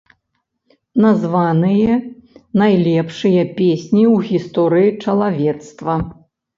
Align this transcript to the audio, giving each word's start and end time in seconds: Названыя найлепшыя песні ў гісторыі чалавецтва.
Названыя 1.05 1.93
найлепшыя 2.63 3.43
песні 3.63 4.03
ў 4.15 4.35
гісторыі 4.35 4.89
чалавецтва. 5.07 5.95